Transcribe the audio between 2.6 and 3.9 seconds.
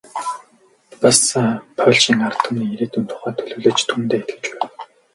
ирээдүйн тухай төлөвлөж,